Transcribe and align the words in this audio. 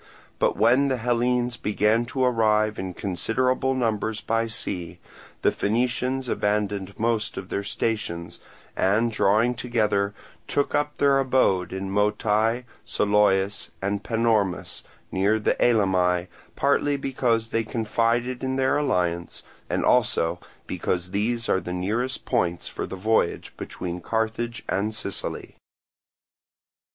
But 0.39 0.57
when 0.57 0.87
the 0.87 0.97
Hellenes 0.97 1.57
began 1.57 2.05
to 2.05 2.23
arrive 2.23 2.79
in 2.79 2.95
considerable 2.95 3.75
numbers 3.75 4.19
by 4.19 4.47
sea, 4.47 4.97
the 5.43 5.51
Phoenicians 5.51 6.27
abandoned 6.27 6.97
most 6.97 7.37
of 7.37 7.49
their 7.49 7.61
stations, 7.61 8.39
and 8.75 9.11
drawing 9.11 9.53
together 9.53 10.15
took 10.47 10.73
up 10.73 10.97
their 10.97 11.19
abode 11.19 11.71
in 11.71 11.91
Motye, 11.91 12.63
Soloeis, 12.83 13.69
and 13.79 14.01
Panormus, 14.03 14.81
near 15.11 15.37
the 15.37 15.53
Elymi, 15.63 16.29
partly 16.55 16.97
because 16.97 17.49
they 17.49 17.63
confided 17.63 18.43
in 18.43 18.55
their 18.55 18.77
alliance, 18.77 19.43
and 19.69 19.85
also 19.85 20.39
because 20.65 21.11
these 21.11 21.47
are 21.47 21.59
the 21.59 21.71
nearest 21.73 22.25
points 22.25 22.67
for 22.67 22.87
the 22.87 22.95
voyage 22.95 23.53
between 23.55 24.01
Carthage 24.01 24.63
and 24.67 24.95
Sicily. 24.95 25.57